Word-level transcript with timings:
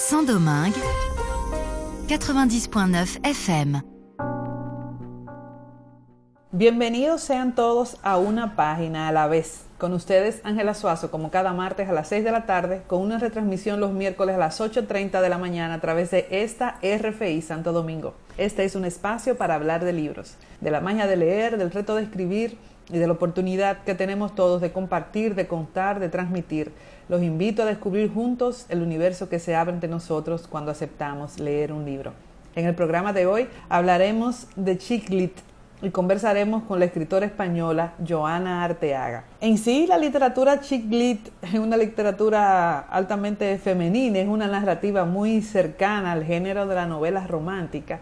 Saint-Domingue, 0.00 0.80
90.9 2.08 3.20
FM. 3.22 3.82
Bienvenidos 6.52 7.20
sean 7.20 7.54
todos 7.54 7.98
a 8.02 8.16
una 8.16 8.56
página 8.56 9.08
a 9.08 9.12
la 9.12 9.26
vez. 9.26 9.66
Con 9.76 9.92
ustedes, 9.92 10.40
Ángela 10.42 10.72
Suazo, 10.72 11.10
como 11.10 11.30
cada 11.30 11.52
martes 11.52 11.90
a 11.90 11.92
las 11.92 12.08
6 12.08 12.24
de 12.24 12.32
la 12.32 12.46
tarde, 12.46 12.82
con 12.86 13.02
una 13.02 13.18
retransmisión 13.18 13.78
los 13.78 13.92
miércoles 13.92 14.36
a 14.36 14.38
las 14.38 14.58
8.30 14.58 15.20
de 15.20 15.28
la 15.28 15.36
mañana 15.36 15.74
a 15.74 15.80
través 15.82 16.10
de 16.10 16.26
esta 16.30 16.78
RFI 16.82 17.42
Santo 17.42 17.72
Domingo. 17.72 18.14
Este 18.38 18.64
es 18.64 18.76
un 18.76 18.86
espacio 18.86 19.36
para 19.36 19.54
hablar 19.54 19.84
de 19.84 19.92
libros, 19.92 20.36
de 20.62 20.70
la 20.70 20.80
magia 20.80 21.06
de 21.06 21.16
leer, 21.16 21.58
del 21.58 21.70
reto 21.70 21.94
de 21.94 22.04
escribir 22.04 22.56
y 22.92 22.98
de 22.98 23.06
la 23.06 23.12
oportunidad 23.12 23.82
que 23.84 23.94
tenemos 23.94 24.34
todos 24.34 24.60
de 24.60 24.72
compartir, 24.72 25.34
de 25.34 25.46
contar, 25.46 26.00
de 26.00 26.08
transmitir. 26.08 26.72
Los 27.08 27.22
invito 27.22 27.62
a 27.62 27.66
descubrir 27.66 28.12
juntos 28.12 28.66
el 28.68 28.82
universo 28.82 29.28
que 29.28 29.38
se 29.38 29.56
abre 29.56 29.74
ante 29.74 29.88
nosotros 29.88 30.46
cuando 30.48 30.70
aceptamos 30.70 31.38
leer 31.38 31.72
un 31.72 31.84
libro. 31.84 32.12
En 32.54 32.66
el 32.66 32.74
programa 32.74 33.12
de 33.12 33.26
hoy 33.26 33.48
hablaremos 33.68 34.46
de 34.56 34.76
Chiclit 34.76 35.32
y 35.82 35.90
conversaremos 35.90 36.64
con 36.64 36.78
la 36.78 36.84
escritora 36.84 37.24
española 37.24 37.94
Joana 38.06 38.64
Arteaga. 38.64 39.24
En 39.40 39.56
sí, 39.56 39.86
la 39.86 39.96
literatura 39.96 40.60
Chiclit 40.60 41.28
es 41.42 41.54
una 41.54 41.76
literatura 41.76 42.80
altamente 42.80 43.56
femenina, 43.58 44.18
es 44.18 44.28
una 44.28 44.46
narrativa 44.46 45.04
muy 45.04 45.40
cercana 45.40 46.12
al 46.12 46.24
género 46.24 46.66
de 46.66 46.74
la 46.74 46.86
novela 46.86 47.26
romántica 47.26 48.00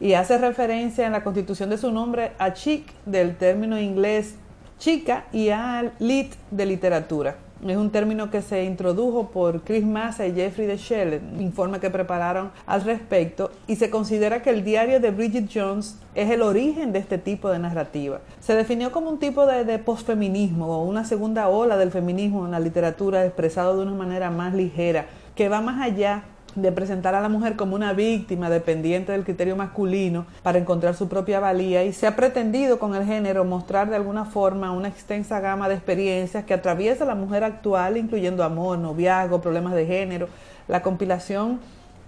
y 0.00 0.14
hace 0.14 0.38
referencia 0.38 1.06
en 1.06 1.12
la 1.12 1.24
constitución 1.24 1.70
de 1.70 1.78
su 1.78 1.90
nombre 1.90 2.32
a 2.38 2.52
chic 2.52 2.92
del 3.04 3.36
término 3.36 3.78
inglés 3.78 4.36
chica 4.78 5.24
y 5.32 5.48
a 5.50 5.92
lit 5.98 6.34
de 6.50 6.66
literatura. 6.66 7.36
Es 7.66 7.76
un 7.76 7.90
término 7.90 8.30
que 8.30 8.40
se 8.40 8.62
introdujo 8.62 9.30
por 9.30 9.62
Chris 9.62 9.84
Massa 9.84 10.24
y 10.28 10.32
Jeffrey 10.32 10.68
de 10.68 10.76
Shell, 10.76 11.20
informe 11.40 11.80
que 11.80 11.90
prepararon 11.90 12.52
al 12.66 12.82
respecto, 12.82 13.50
y 13.66 13.74
se 13.74 13.90
considera 13.90 14.42
que 14.42 14.50
el 14.50 14.62
diario 14.62 15.00
de 15.00 15.10
Bridget 15.10 15.50
Jones 15.52 15.98
es 16.14 16.30
el 16.30 16.42
origen 16.42 16.92
de 16.92 17.00
este 17.00 17.18
tipo 17.18 17.50
de 17.50 17.58
narrativa. 17.58 18.20
Se 18.38 18.54
definió 18.54 18.92
como 18.92 19.10
un 19.10 19.18
tipo 19.18 19.44
de, 19.44 19.64
de 19.64 19.80
posfeminismo 19.80 20.66
o 20.68 20.84
una 20.84 21.04
segunda 21.04 21.48
ola 21.48 21.76
del 21.76 21.90
feminismo 21.90 22.44
en 22.44 22.52
la 22.52 22.60
literatura 22.60 23.26
expresado 23.26 23.76
de 23.76 23.82
una 23.82 23.94
manera 23.94 24.30
más 24.30 24.54
ligera, 24.54 25.06
que 25.34 25.48
va 25.48 25.60
más 25.60 25.82
allá 25.82 26.22
de 26.62 26.72
presentar 26.72 27.14
a 27.14 27.20
la 27.20 27.28
mujer 27.28 27.56
como 27.56 27.76
una 27.76 27.92
víctima 27.92 28.50
dependiente 28.50 29.12
del 29.12 29.24
criterio 29.24 29.54
masculino 29.54 30.26
para 30.42 30.58
encontrar 30.58 30.94
su 30.94 31.08
propia 31.08 31.38
valía 31.38 31.84
y 31.84 31.92
se 31.92 32.06
ha 32.06 32.16
pretendido 32.16 32.78
con 32.78 32.94
el 32.94 33.04
género 33.04 33.44
mostrar 33.44 33.88
de 33.88 33.96
alguna 33.96 34.24
forma 34.24 34.72
una 34.72 34.88
extensa 34.88 35.38
gama 35.40 35.68
de 35.68 35.76
experiencias 35.76 36.44
que 36.44 36.54
atraviesa 36.54 37.04
la 37.04 37.14
mujer 37.14 37.44
actual, 37.44 37.96
incluyendo 37.96 38.42
amor, 38.42 38.78
noviazgo, 38.78 39.40
problemas 39.40 39.74
de 39.74 39.86
género. 39.86 40.28
La 40.66 40.82
compilación 40.82 41.60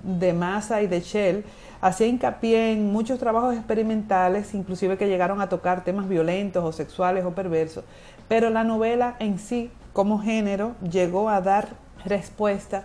de 0.03 0.33
Massa 0.33 0.83
y 0.83 0.87
de 0.87 1.01
Shell 1.01 1.45
hacía 1.81 2.09
hincapié 2.09 2.73
en 2.73 2.91
muchos 2.93 3.19
trabajos 3.19 3.55
experimentales, 3.55 4.53
inclusive 4.55 4.99
que 4.99 5.09
llegaron 5.09 5.41
a 5.41 5.49
tocar 5.49 5.85
temas 5.85 6.09
violentos 6.09 6.65
o 6.65 6.73
sexuales 6.73 7.25
o 7.25 7.31
perversos, 7.31 7.85
pero 8.29 8.51
la 8.51 8.65
novela 8.65 9.17
en 9.19 9.39
sí, 9.39 9.71
como 9.93 10.19
género, 10.19 10.75
llegó 10.83 11.31
a 11.31 11.41
dar 11.41 11.69
respuesta 12.05 12.85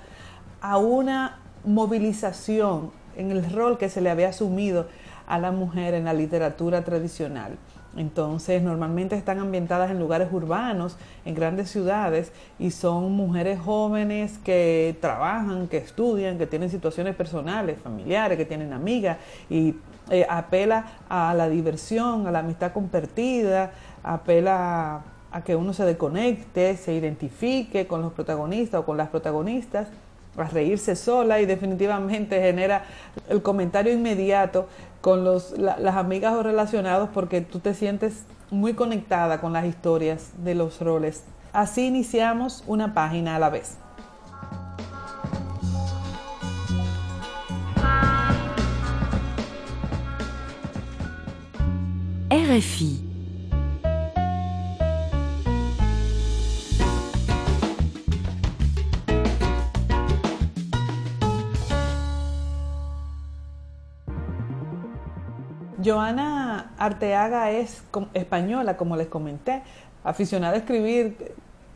a 0.62 0.78
una 0.78 1.40
movilización 1.66 2.92
en 3.18 3.32
el 3.32 3.50
rol 3.52 3.78
que 3.78 3.90
se 3.90 4.02
le 4.02 4.10
había 4.10 4.30
asumido 4.30 4.88
a 5.28 5.40
la 5.40 5.52
mujer 5.52 5.94
en 5.94 6.06
la 6.06 6.14
literatura 6.14 6.84
tradicional. 6.84 7.58
Entonces, 7.98 8.62
normalmente 8.62 9.16
están 9.16 9.40
ambientadas 9.40 9.90
en 9.90 10.00
lugares 10.00 10.28
urbanos, 10.32 10.98
en 11.24 11.34
grandes 11.34 11.70
ciudades, 11.70 12.34
y 12.60 12.72
son 12.72 13.14
mujeres 13.14 13.60
jóvenes 13.60 14.38
que 14.40 14.98
trabajan, 15.00 15.68
que 15.70 15.78
estudian, 15.78 16.38
que 16.38 16.46
tienen 16.46 16.70
situaciones 16.70 17.16
personales, 17.16 17.80
familiares, 17.80 18.38
que 18.38 18.46
tienen 18.46 18.74
amigas, 18.74 19.18
y 19.50 19.76
eh, 20.10 20.26
apela 20.30 20.86
a 21.08 21.34
la 21.34 21.48
diversión, 21.48 22.28
a 22.28 22.32
la 22.32 22.40
amistad 22.40 22.74
compartida, 22.74 23.72
apela 24.04 25.04
a 25.32 25.42
que 25.42 25.56
uno 25.56 25.74
se 25.74 25.86
desconecte, 25.86 26.76
se 26.78 26.94
identifique 26.94 27.88
con 27.88 28.02
los 28.02 28.14
protagonistas 28.14 28.82
o 28.82 28.86
con 28.86 28.98
las 28.98 29.10
protagonistas 29.10 29.88
a 30.38 30.44
reírse 30.46 30.96
sola 30.96 31.40
y 31.40 31.46
definitivamente 31.46 32.40
genera 32.42 32.86
el 33.30 33.42
comentario 33.42 33.94
inmediato 33.94 34.68
con 35.02 35.24
los, 35.24 35.58
las 35.58 35.96
amigas 35.96 36.34
o 36.34 36.44
relacionados 36.44 37.10
porque 37.14 37.42
tú 37.42 37.60
te 37.60 37.74
sientes 37.74 38.26
muy 38.52 38.74
conectada 38.74 39.40
con 39.40 39.54
las 39.54 39.66
historias 39.66 40.32
de 40.44 40.56
los 40.56 40.82
roles. 40.82 41.24
Así 41.54 41.86
iniciamos 41.86 42.64
una 42.68 42.94
página 42.94 43.36
a 43.36 43.40
la 43.40 43.50
vez. 43.50 43.78
RFI 52.30 53.05
Joana 65.86 66.72
Arteaga 66.78 67.52
es 67.52 67.84
española, 68.14 68.76
como 68.76 68.98
les 68.98 69.08
comenté, 69.08 69.62
aficionada 70.04 70.56
a 70.56 70.58
escribir 70.58 71.36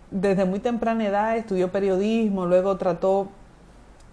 desde 0.10 0.46
muy 0.46 0.60
temprana 0.60 1.06
edad, 1.06 1.38
estudió 1.38 1.72
periodismo, 1.72 2.48
luego 2.48 2.78
trató 2.78 3.30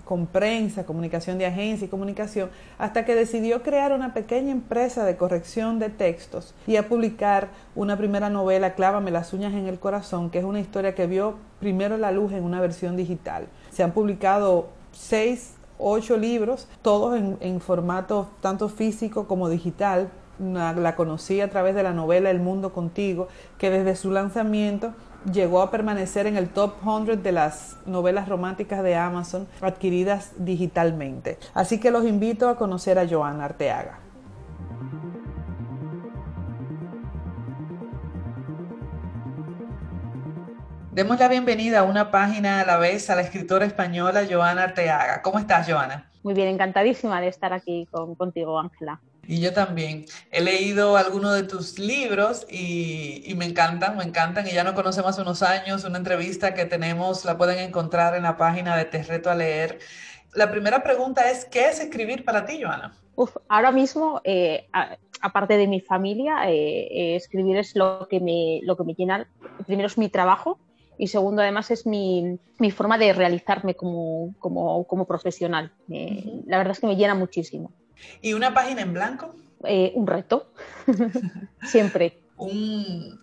con 0.05 0.27
prensa, 0.27 0.87
comunicación 0.87 1.37
de 1.37 1.47
agencia 1.47 1.87
y 1.87 1.89
comunicación, 1.89 2.51
hasta 2.79 3.05
que 3.05 3.17
decidió 3.17 3.63
crear 3.63 3.93
una 3.93 4.15
pequeña 4.15 4.53
empresa 4.53 5.05
de 5.05 5.17
corrección 5.17 5.81
de 5.81 5.89
textos 5.89 6.55
y 6.67 6.77
a 6.77 6.89
publicar 6.89 7.49
una 7.75 7.97
primera 7.97 8.31
novela, 8.31 8.75
Clávame 8.75 9.11
las 9.11 9.33
uñas 9.33 9.53
en 9.55 9.67
el 9.67 9.81
corazón, 9.81 10.31
que 10.31 10.39
es 10.39 10.45
una 10.45 10.61
historia 10.61 10.95
que 10.95 11.09
vio 11.09 11.35
primero 11.59 11.97
la 11.97 12.13
luz 12.13 12.33
en 12.33 12.45
una 12.45 12.61
versión 12.61 12.97
digital. 12.97 13.49
Se 13.71 13.83
han 13.83 13.93
publicado 13.93 14.69
seis 14.93 15.56
ocho 15.79 16.17
libros, 16.17 16.69
todos 16.83 17.19
en, 17.19 17.61
formato 17.61 18.29
tanto 18.41 18.69
físico 18.69 19.27
como 19.27 19.49
digital. 19.49 20.11
La, 20.39 20.97
conocí 20.97 21.41
a 21.41 21.49
través 21.49 21.75
de 21.75 21.83
la 21.83 21.95
novela 21.95 22.31
El 22.31 22.41
Mundo 22.41 22.73
Contigo, 22.73 23.29
que 23.57 23.71
desde 23.71 23.97
su 23.97 24.11
lanzamiento 24.11 24.93
llegó 25.33 25.63
a 25.63 25.71
permanecer 25.71 26.27
en 26.27 26.37
el 26.37 26.51
top 26.51 26.75
100 26.83 27.23
de 27.23 27.33
las 27.33 27.77
novelas 27.87 28.29
románticas 28.29 28.83
de 28.83 28.97
Amazon 28.97 29.49
adquiridas 29.63 30.33
digitalmente. 30.37 31.39
Así 31.55 31.81
que 31.81 31.91
los 31.91 32.05
invito 32.05 32.51
a 32.51 32.57
conocer 32.57 32.99
a 32.99 33.09
Joana 33.09 33.47
Arteaga. 33.47 34.06
Demos 40.97 41.21
la 41.21 41.29
bienvenida 41.29 41.81
a 41.81 41.83
una 41.83 42.11
página 42.11 42.63
a 42.63 42.65
la 42.65 42.79
vez 42.79 43.11
a 43.11 43.17
la 43.17 43.21
escritora 43.21 43.67
española 43.67 44.27
Joana 44.27 44.63
Arteaga. 44.63 45.21
¿Cómo 45.21 45.39
estás, 45.39 45.71
Joana? 45.71 46.11
Muy 46.23 46.33
bien, 46.33 46.49
encantadísima 46.49 47.21
de 47.21 47.29
estar 47.29 47.53
aquí 47.53 47.87
contigo, 48.17 48.59
Ángela. 48.59 48.99
Y 49.27 49.43
yo 49.43 49.53
también. 49.53 50.07
He 50.31 50.41
leído 50.41 50.97
algunos 50.97 51.35
de 51.35 51.43
tus 51.43 51.79
libros 51.79 52.47
y, 52.51 53.31
me 53.37 53.45
encantan, 53.45 53.99
me 53.99 54.05
encantan. 54.05 54.47
Y 54.47 54.53
ya 54.53 54.65
no 54.65 54.75
conocemos 54.75 55.11
hace 55.11 55.21
unos 55.21 55.43
años 55.43 55.85
una 55.85 55.99
entrevista 55.99 56.55
que 56.55 56.65
tenemos, 56.65 57.27
la 57.27 57.37
pueden 57.37 57.59
encontrar 57.59 58.15
en 58.15 58.23
la 58.23 58.39
página 58.39 58.75
de 58.75 58.87
Te 58.87 59.03
Reto 59.03 59.29
a 59.29 59.35
Leer. 59.35 59.79
La 60.33 60.51
primera 60.51 60.83
pregunta 60.83 61.31
es, 61.31 61.45
¿qué 61.45 61.69
es 61.69 61.79
escribir 61.79 62.25
para 62.25 62.47
ti, 62.47 62.63
Joana? 62.63 62.97
Uf, 63.17 63.37
ahora 63.51 63.71
mismo, 63.71 64.23
eh, 64.25 64.67
aparte 65.21 65.59
de 65.59 65.67
mi 65.67 65.83
familia, 65.83 66.51
eh, 66.51 66.89
eh, 66.91 67.17
escribir 67.17 67.59
es 67.59 67.77
lo 67.77 68.09
que, 68.09 68.19
me, 68.19 68.61
lo 68.63 68.79
que 68.79 68.85
me 68.85 68.95
llena. 68.95 69.29
Primero 69.67 69.89
es 69.89 69.99
mi 69.99 70.09
trabajo, 70.09 70.59
y 70.99 71.09
segundo, 71.09 71.43
además, 71.43 71.71
es 71.71 71.87
mi, 71.87 72.39
mi 72.59 72.71
forma 72.71 72.99
de 72.99 73.13
realizarme 73.13 73.75
como, 73.75 74.35
como, 74.39 74.85
como 74.85 75.07
profesional. 75.07 75.73
la 75.89 76.59
verdad 76.59 76.73
es 76.73 76.81
que 76.81 76.87
me 76.87 76.97
llena 76.97 77.15
muchísimo. 77.15 77.73
¿Y 78.23 78.33
una 78.33 78.55
página 78.55 78.83
en 78.83 78.93
blanco? 78.93 79.35
Eh, 79.65 79.93
un 79.95 80.07
reto, 80.07 80.47
siempre. 81.65 82.19
¿Un, 82.37 83.19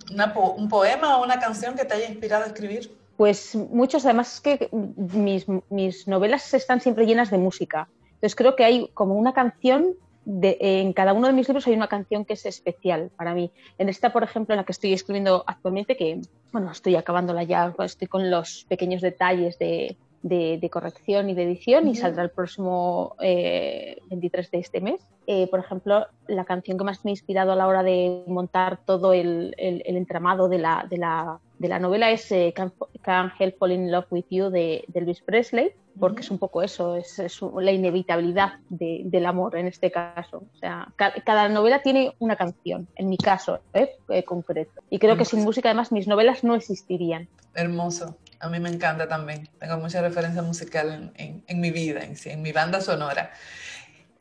¿Un, 0.57 0.69
poema 0.69 1.17
o 1.17 1.23
una 1.23 1.39
canción 1.39 1.75
que 1.75 1.85
te 1.85 1.93
haya 1.93 2.09
inspirado 2.09 2.43
a 2.43 2.47
escribir? 2.47 2.91
Pues 3.17 3.55
muchos, 3.55 4.05
además 4.05 4.35
es 4.35 4.41
que 4.41 4.69
mis, 4.71 5.45
mis 5.69 6.07
novelas 6.07 6.53
están 6.53 6.81
siempre 6.81 7.05
llenas 7.05 7.29
de 7.29 7.37
música. 7.37 7.87
Entonces 8.15 8.35
creo 8.35 8.55
que 8.55 8.63
hay 8.63 8.89
como 8.93 9.15
una 9.15 9.33
canción 9.33 9.95
en 10.25 10.93
cada 10.93 11.13
uno 11.13 11.27
de 11.27 11.33
mis 11.33 11.47
libros 11.47 11.67
hay 11.67 11.73
una 11.73 11.87
canción 11.87 12.25
que 12.25 12.33
es 12.33 12.45
especial 12.45 13.11
para 13.15 13.33
mí. 13.33 13.51
En 13.77 13.89
esta, 13.89 14.13
por 14.13 14.23
ejemplo, 14.23 14.53
en 14.53 14.57
la 14.57 14.63
que 14.63 14.71
estoy 14.71 14.93
escribiendo 14.93 15.43
actualmente, 15.47 15.97
que 15.97 16.21
bueno, 16.51 16.71
estoy 16.71 16.95
acabándola 16.95 17.43
ya, 17.43 17.73
pues, 17.75 17.93
estoy 17.93 18.07
con 18.07 18.29
los 18.29 18.65
pequeños 18.69 19.01
detalles 19.01 19.57
de, 19.59 19.97
de, 20.23 20.69
corrección 20.71 21.29
y 21.29 21.33
de 21.33 21.43
edición 21.43 21.87
y 21.87 21.95
saldrá 21.95 22.23
el 22.23 22.29
próximo 22.29 23.15
23 23.19 24.45
eh, 24.45 24.49
de 24.51 24.57
este 24.59 24.81
mes. 24.81 25.01
Eh, 25.27 25.47
por 25.47 25.59
ejemplo, 25.59 26.07
la 26.27 26.45
canción 26.45 26.77
que 26.77 26.83
más 26.83 27.03
me 27.03 27.11
ha 27.11 27.13
inspirado 27.13 27.51
a 27.51 27.55
la 27.55 27.67
hora 27.67 27.83
de 27.83 28.23
montar 28.27 28.79
todo 28.85 29.13
el, 29.13 29.53
el, 29.57 29.97
entramado 29.97 30.47
de 30.47 30.57
la, 30.57 30.85
de, 30.89 30.97
la, 30.97 31.39
de 31.63 31.69
la 31.69 31.79
novela 31.79 32.11
es 32.11 32.29
eh, 32.33 32.53
Can't 32.53 33.31
Help 33.39 33.57
Fall 33.57 33.71
in 33.71 33.89
Love 33.89 34.07
with 34.09 34.25
You 34.29 34.49
de, 34.49 34.83
de 34.85 34.99
Elvis 34.99 35.21
Presley, 35.21 35.71
porque 35.97 36.19
es 36.19 36.29
un 36.29 36.37
poco 36.37 36.61
eso, 36.61 36.97
es, 36.97 37.21
la 37.57 37.71
inevitabilidad 37.71 38.55
del 38.67 39.25
amor 39.25 39.55
en 39.55 39.67
este 39.67 39.89
caso. 39.89 40.43
O 40.53 40.57
sea, 40.59 40.89
cada 40.97 41.47
novela 41.47 41.81
tiene 41.81 42.15
una 42.19 42.35
canción, 42.35 42.89
en 42.97 43.07
mi 43.07 43.17
caso 43.17 43.61
¿eh? 43.73 43.91
Eh, 44.09 44.25
concreto. 44.25 44.81
Y 44.89 44.99
creo 44.99 45.15
que 45.15 45.23
sin 45.23 45.41
música, 45.41 45.69
además, 45.69 45.93
mis 45.93 46.05
novelas 46.05 46.43
no 46.43 46.53
existirían. 46.53 47.29
Hermoso. 47.55 48.17
A 48.41 48.49
mí 48.49 48.59
me 48.59 48.67
encanta 48.67 49.07
también. 49.07 49.47
Tengo 49.57 49.77
mucha 49.77 50.01
referencia 50.01 50.41
musical 50.41 51.13
en, 51.15 51.45
en, 51.47 51.61
mi 51.61 51.71
vida, 51.71 52.03
en, 52.03 52.15
en 52.25 52.41
mi 52.41 52.51
banda 52.51 52.81
sonora. 52.81 53.31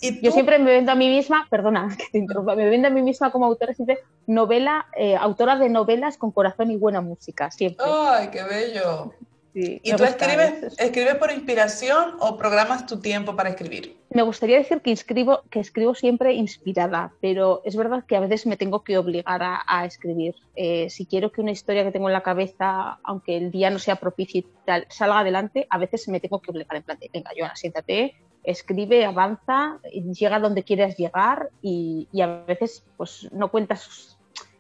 Yo 0.02 0.32
siempre 0.32 0.58
me 0.58 0.72
vendo 0.72 0.93
a 0.93 0.94
mí 0.94 1.08
misma, 1.08 1.46
perdona 1.49 1.88
que 1.99 2.04
te 2.10 2.19
interrumpa, 2.19 2.56
me 2.56 2.69
vendo 2.69 2.88
a 2.88 2.90
mí 2.90 3.02
misma 3.02 3.31
como 3.31 3.46
autora 3.46 3.75
siempre 3.75 3.99
novela, 4.26 4.87
eh, 4.96 5.16
autora 5.16 5.56
de 5.56 5.69
novelas 5.69 6.19
con 6.19 6.32
corazón 6.32 6.70
y 6.70 6.76
buena 6.76 7.00
música, 7.00 7.50
siempre. 7.50 7.84
¡Ay, 7.88 8.28
qué 8.28 8.43
bello! 8.43 9.12
¿Y 9.54 9.94
tú 9.94 10.04
escribes, 10.04 10.75
escribes 10.78 11.16
por 11.16 11.31
inspiración 11.31 12.16
o 12.20 12.38
programas 12.38 12.87
tu 12.87 13.00
tiempo 13.00 13.37
para 13.37 13.50
escribir? 13.50 13.99
Me 14.08 14.22
gustaría 14.22 14.56
decir 14.56 14.81
que, 14.81 14.93
escribo, 14.93 15.43
que 15.50 15.60
escribo 15.60 15.94
siempre 15.94 16.32
inspirada, 16.32 17.12
pero 17.20 17.60
es 17.64 17.76
verdad 17.76 18.05
que 18.06 18.16
a 18.16 18.20
veces 18.20 18.46
me 18.46 18.56
tengo 18.56 18.82
que 18.82 18.96
obligar 18.96 19.43
a, 19.43 19.84
escribir. 19.84 20.37
Eh, 20.56 20.88
si 20.88 21.05
quiero 21.05 21.32
que 21.32 21.43
una 21.43 21.50
historia 21.50 21.84
que 21.84 21.93
tengo 21.93 22.08
en 22.08 22.14
la 22.14 22.22
cabeza, 22.22 22.98
aunque 23.02 23.37
el 23.37 23.50
día 23.50 23.69
no 23.69 23.78
sea 23.78 23.96
propicio 23.96 24.40
y 24.40 24.46
tal, 24.64 24.87
salga 24.88 25.19
adelante, 25.19 25.66
a 25.69 25.76
veces 25.76 26.08
me 26.08 26.20
tengo 26.20 26.40
que 26.40 26.50
obligar 26.50 26.76
en 26.76 26.82
plan 26.82 26.98
de, 26.98 27.10
venga, 27.12 27.31
Joana, 27.37 27.55
siéntate, 27.55 28.14
escribe, 28.44 29.05
avanza, 29.05 29.79
llega 29.93 30.41
donde 30.41 30.65
quieres 30.65 30.97
llegar 30.97 31.50
y, 31.61 32.09
a 32.21 32.27
veces 32.44 32.85
pues 32.97 33.29
no 33.33 33.50
cuentas 33.50 34.19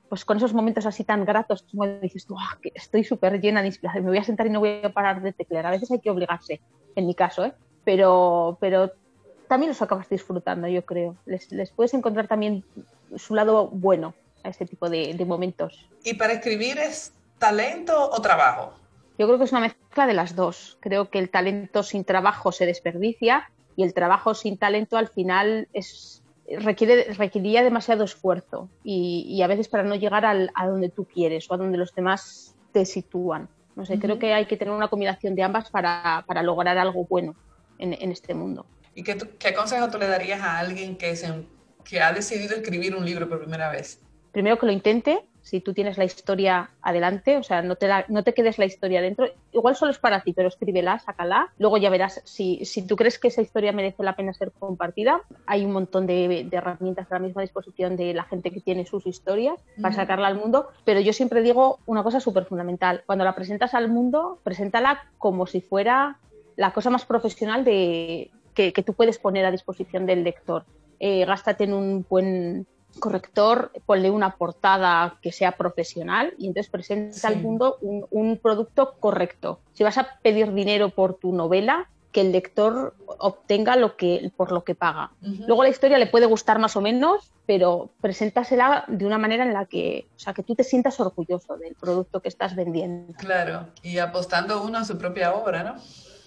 pues 0.08 0.26
con 0.26 0.36
esos 0.36 0.52
momentos 0.52 0.84
así 0.84 1.04
tan 1.04 1.24
gratos 1.24 1.64
como 1.70 1.86
dices 1.86 2.26
tú, 2.26 2.36
ah, 2.38 2.58
que 2.60 2.70
estoy 2.74 3.02
súper 3.02 3.40
llena 3.40 3.62
de 3.62 3.68
inspiración, 3.68 4.04
me 4.04 4.10
voy 4.10 4.18
a 4.18 4.24
sentar 4.24 4.46
y 4.46 4.50
no 4.50 4.60
voy 4.60 4.82
a 4.84 4.92
parar 4.92 5.22
de 5.22 5.32
teclear. 5.32 5.64
A 5.64 5.70
veces 5.70 5.90
hay 5.90 6.00
que 6.00 6.10
obligarse, 6.10 6.60
en 6.94 7.06
mi 7.06 7.14
caso, 7.14 7.46
¿eh? 7.46 7.54
pero, 7.82 8.58
pero 8.60 8.92
también 9.48 9.70
los 9.70 9.80
acabas 9.80 10.10
disfrutando, 10.10 10.68
yo 10.68 10.84
creo. 10.84 11.16
Les, 11.24 11.70
puedes 11.70 11.94
encontrar 11.94 12.28
también 12.28 12.62
su 13.16 13.34
lado 13.34 13.68
bueno 13.68 14.14
a 14.44 14.50
ese 14.50 14.66
tipo 14.66 14.90
de, 14.90 15.14
de 15.14 15.24
momentos. 15.24 15.88
¿Y 16.04 16.14
para 16.14 16.34
escribir 16.34 16.78
es 16.78 17.14
talento 17.38 18.10
o 18.10 18.20
trabajo? 18.20 18.74
Yo 19.18 19.26
creo 19.26 19.38
que 19.38 19.44
es 19.44 19.52
una 19.52 19.62
mezcla 19.62 20.06
de 20.06 20.14
las 20.14 20.36
dos. 20.36 20.76
Creo 20.80 21.10
que 21.10 21.18
el 21.18 21.30
talento 21.30 21.82
sin 21.82 22.04
trabajo 22.04 22.52
se 22.52 22.66
desperdicia 22.66 23.50
y 23.76 23.84
el 23.84 23.94
trabajo 23.94 24.34
sin 24.34 24.58
talento 24.58 24.96
al 24.96 25.08
final 25.08 25.68
es, 25.72 26.22
requiere, 26.58 27.12
requeriría 27.14 27.62
demasiado 27.62 28.04
esfuerzo 28.04 28.68
y, 28.84 29.40
a 29.42 29.46
veces 29.46 29.68
para 29.68 29.82
no 29.82 29.94
llegar 29.94 30.24
a 30.26 30.66
donde 30.66 30.88
tú 30.88 31.04
quieres 31.04 31.50
o 31.50 31.54
a 31.54 31.56
donde 31.56 31.78
los 31.78 31.94
demás 31.94 32.54
te 32.72 32.84
sitúan. 32.84 33.48
No 33.74 33.86
sé, 33.86 33.98
creo 33.98 34.18
que 34.18 34.34
hay 34.34 34.46
que 34.46 34.56
tener 34.56 34.74
una 34.74 34.88
combinación 34.88 35.34
de 35.34 35.42
ambas 35.42 35.70
para, 35.70 36.24
lograr 36.42 36.76
algo 36.76 37.06
bueno 37.06 37.34
en, 37.78 38.12
este 38.12 38.34
mundo. 38.34 38.66
¿Y 38.94 39.02
qué, 39.02 39.16
qué, 39.38 39.54
consejo 39.54 39.88
tú 39.88 39.98
le 39.98 40.06
darías 40.06 40.40
a 40.40 40.58
alguien 40.58 40.96
que, 40.96 41.16
se, 41.16 41.46
que 41.84 42.00
ha 42.00 42.12
decidido 42.12 42.54
escribir 42.54 42.94
un 42.94 43.04
libro 43.04 43.28
por 43.28 43.40
primera 43.40 43.70
vez? 43.70 44.00
Primero 44.32 44.58
que 44.58 44.66
lo 44.66 44.72
intente, 44.72 45.24
si 45.42 45.60
tú 45.60 45.74
tienes 45.74 45.98
la 45.98 46.04
historia 46.04 46.70
adelante, 46.80 47.36
o 47.36 47.42
sea, 47.42 47.62
no 47.62 47.76
te, 47.76 47.88
no 48.08 48.22
te 48.22 48.32
quedes 48.32 48.58
la 48.58 48.64
historia 48.64 49.02
dentro. 49.02 49.26
Igual 49.52 49.76
solo 49.76 49.90
es 49.90 49.98
para 49.98 50.22
ti, 50.22 50.32
pero 50.32 50.48
escríbela, 50.48 50.98
sácala. 51.00 51.52
Luego 51.58 51.76
ya 51.76 51.90
verás 51.90 52.22
si, 52.24 52.64
si 52.64 52.86
tú 52.86 52.96
crees 52.96 53.18
que 53.18 53.28
esa 53.28 53.42
historia 53.42 53.72
merece 53.72 54.02
la 54.02 54.16
pena 54.16 54.32
ser 54.32 54.52
compartida. 54.52 55.20
Hay 55.46 55.64
un 55.64 55.72
montón 55.72 56.06
de, 56.06 56.48
herramientas 56.50 57.10
a 57.10 57.14
la 57.16 57.20
misma 57.20 57.42
disposición 57.42 57.96
de 57.96 58.14
la 58.14 58.24
gente 58.24 58.50
que 58.50 58.60
tiene 58.60 58.86
sus 58.86 59.06
historias 59.06 59.60
para 59.80 59.94
sacarla 59.94 60.28
al 60.28 60.36
mundo. 60.36 60.68
Pero 60.84 61.00
yo 61.00 61.12
siempre 61.12 61.42
digo 61.42 61.80
una 61.86 62.02
cosa 62.02 62.20
súper 62.20 62.44
fundamental. 62.44 63.02
Cuando 63.04 63.24
la 63.24 63.34
presentas 63.34 63.74
al 63.74 63.88
mundo, 63.90 64.38
preséntala 64.44 65.02
como 65.18 65.46
si 65.46 65.60
fuera 65.60 66.18
la 66.56 66.72
cosa 66.72 66.90
más 66.90 67.04
profesional 67.04 67.64
de, 67.64 68.30
que, 68.54 68.72
tú 68.72 68.94
puedes 68.94 69.18
poner 69.18 69.44
a 69.44 69.50
disposición 69.50 70.06
del 70.06 70.24
lector. 70.24 70.64
Eh, 71.00 71.24
gástate 71.24 71.64
en 71.64 71.74
un 71.74 72.06
buen 72.08 72.66
corrector, 72.98 73.72
ponle 73.86 74.10
una 74.10 74.36
portada 74.36 75.18
que 75.22 75.32
sea 75.32 75.52
profesional 75.52 76.34
y 76.38 76.46
entonces 76.46 76.70
presenta 76.70 77.28
al 77.28 77.40
mundo 77.40 77.78
un, 77.80 78.38
producto 78.42 78.94
correcto. 78.98 79.60
Si 79.72 79.84
vas 79.84 79.98
a 79.98 80.18
pedir 80.22 80.52
dinero 80.52 80.90
por 80.90 81.14
tu 81.14 81.32
novela, 81.32 81.88
que 82.12 82.20
el 82.20 82.32
lector 82.32 82.94
obtenga 83.06 83.76
lo 83.76 83.96
que, 83.96 84.30
por 84.36 84.52
lo 84.52 84.64
que 84.64 84.74
paga. 84.74 85.12
Luego 85.20 85.62
la 85.62 85.70
historia 85.70 85.96
le 85.96 86.06
puede 86.06 86.26
gustar 86.26 86.58
más 86.58 86.76
o 86.76 86.82
menos, 86.82 87.32
pero 87.46 87.88
preséntasela 88.02 88.84
de 88.86 89.06
una 89.06 89.16
manera 89.16 89.44
en 89.44 89.54
la 89.54 89.64
que, 89.64 90.06
o 90.14 90.18
sea, 90.18 90.34
que 90.34 90.42
tú 90.42 90.54
te 90.54 90.62
sientas 90.62 91.00
orgulloso 91.00 91.56
del 91.56 91.74
producto 91.74 92.20
que 92.20 92.28
estás 92.28 92.54
vendiendo. 92.54 93.14
Claro, 93.14 93.68
y 93.82 93.98
apostando 93.98 94.62
uno 94.62 94.78
a 94.78 94.84
su 94.84 94.98
propia 94.98 95.34
obra, 95.34 95.62
¿no? 95.62 95.76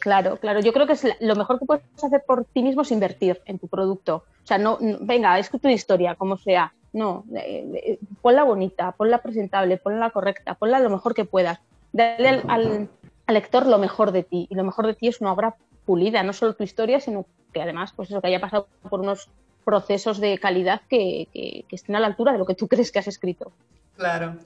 Claro, 0.06 0.38
claro. 0.38 0.60
Yo 0.60 0.72
creo 0.72 0.86
que 0.86 0.94
es 0.94 1.08
lo 1.20 1.36
mejor 1.36 1.58
que 1.58 1.66
puedes 1.66 1.84
hacer 2.04 2.24
por 2.28 2.46
ti 2.46 2.62
mismo 2.62 2.84
es 2.84 2.92
invertir 2.92 3.42
en 3.46 3.58
tu 3.58 3.68
producto. 3.68 4.18
O 4.18 4.48
sea, 4.48 4.60
no, 4.60 4.78
venga, 5.02 5.40
es 5.40 5.50
tu 5.50 5.68
historia, 5.68 6.14
como 6.14 6.38
sea. 6.38 6.76
No, 6.94 7.24
eh, 7.36 7.66
eh, 7.84 8.00
ponla 8.22 8.44
bonita, 8.44 8.92
ponla 8.92 9.18
presentable, 9.24 9.78
ponla 9.78 10.12
correcta, 10.12 10.54
ponla 10.54 10.78
lo 10.78 10.92
mejor 10.92 11.16
que 11.16 11.26
puedas. 11.26 11.60
Dale 11.92 12.44
al, 12.48 12.88
lector 13.28 13.66
lo 13.66 13.80
mejor 13.80 14.12
de 14.12 14.22
ti. 14.22 14.46
Y 14.48 14.54
lo 14.54 14.64
mejor 14.64 14.86
de 14.86 14.94
ti 14.94 15.08
es 15.08 15.22
una 15.22 15.34
obra 15.34 15.56
pulida, 15.88 16.22
no 16.22 16.34
solo 16.34 16.54
tu 16.54 16.64
historia, 16.64 17.00
sino 17.00 17.26
que 17.52 17.64
además, 17.64 17.92
pues 17.96 18.12
eso, 18.12 18.22
que 18.22 18.28
haya 18.28 18.40
pasado 18.40 18.68
por 18.88 19.00
unos 19.00 19.32
procesos 19.64 20.20
de 20.20 20.38
calidad 20.38 20.82
que, 20.88 21.30
que 21.34 21.76
estén 21.76 21.96
a 21.96 22.00
la 22.00 22.06
altura 22.06 22.32
de 22.32 22.38
lo 22.38 22.46
que 22.46 22.54
tú 22.54 22.68
crees 22.68 22.92
que 22.92 23.00
has 23.00 23.08
escrito. 23.08 23.52
Claro. 23.98 24.38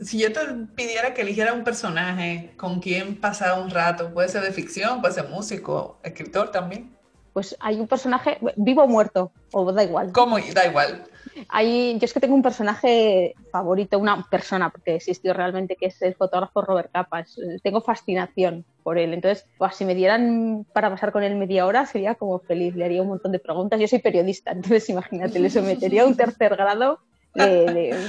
Si 0.00 0.18
yo 0.18 0.32
te 0.32 0.40
pidiera 0.74 1.14
que 1.14 1.22
eligiera 1.22 1.52
un 1.52 1.64
personaje 1.64 2.52
con 2.56 2.80
quien 2.80 3.20
pasar 3.20 3.60
un 3.60 3.70
rato, 3.70 4.12
puede 4.12 4.28
ser 4.28 4.42
de 4.42 4.52
ficción, 4.52 5.00
puede 5.00 5.14
ser 5.14 5.28
músico, 5.28 5.98
escritor 6.02 6.50
también. 6.50 6.94
Pues 7.32 7.56
hay 7.60 7.80
un 7.80 7.88
personaje, 7.88 8.38
vivo 8.56 8.84
o 8.84 8.88
muerto, 8.88 9.32
o 9.52 9.72
da 9.72 9.82
igual. 9.82 10.12
¿Cómo? 10.12 10.38
Da 10.54 10.66
igual. 10.66 11.04
Hay, 11.48 11.98
yo 11.98 12.04
es 12.04 12.12
que 12.12 12.20
tengo 12.20 12.34
un 12.34 12.42
personaje 12.42 13.34
favorito, 13.50 13.98
una 13.98 14.24
persona, 14.30 14.70
porque 14.70 14.96
existió 14.96 15.32
realmente, 15.32 15.74
que 15.74 15.86
es 15.86 16.00
el 16.02 16.14
fotógrafo 16.14 16.62
Robert 16.62 16.92
Capa. 16.92 17.24
tengo 17.62 17.80
fascinación 17.80 18.64
por 18.84 18.98
él. 18.98 19.14
Entonces, 19.14 19.46
pues, 19.58 19.74
si 19.74 19.84
me 19.84 19.94
dieran 19.94 20.64
para 20.72 20.90
pasar 20.90 21.10
con 21.10 21.24
él 21.24 21.34
media 21.34 21.66
hora, 21.66 21.86
sería 21.86 22.14
como 22.14 22.38
feliz. 22.38 22.76
Le 22.76 22.84
haría 22.84 23.02
un 23.02 23.08
montón 23.08 23.32
de 23.32 23.40
preguntas. 23.40 23.80
Yo 23.80 23.88
soy 23.88 23.98
periodista, 23.98 24.52
entonces 24.52 24.88
imagínate, 24.88 25.38
le 25.38 25.50
sometería 25.50 26.02
a 26.02 26.06
un 26.06 26.16
tercer 26.16 26.56
grado 26.56 27.00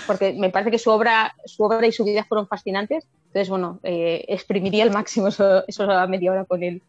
porque 0.05 0.33
me 0.33 0.49
parece 0.49 0.71
que 0.71 0.79
su 0.79 0.91
obra, 0.91 1.35
su 1.45 1.63
obra 1.63 1.87
y 1.87 1.91
su 1.91 2.03
vida 2.03 2.23
fueron 2.23 2.47
fascinantes. 2.47 3.07
Entonces, 3.27 3.49
bueno, 3.49 3.79
eh, 3.83 4.23
exprimiría 4.27 4.83
al 4.83 4.91
máximo 4.91 5.27
eso, 5.27 5.63
eso, 5.67 5.83
a 5.83 6.07
media 6.07 6.31
hora 6.31 6.45
con 6.45 6.63
él. 6.63 6.81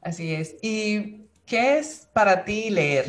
Así 0.00 0.32
es. 0.32 0.56
¿Y 0.62 1.26
qué 1.46 1.78
es 1.78 2.08
para 2.12 2.44
ti 2.44 2.70
leer? 2.70 3.06